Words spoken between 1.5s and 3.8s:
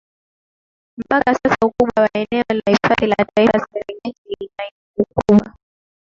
ukubwa wa eneo la hifadhi ya Taifa ya